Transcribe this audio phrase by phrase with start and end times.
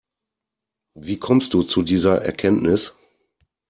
[0.95, 2.95] Wie kommst du zu dieser Erkenntnis?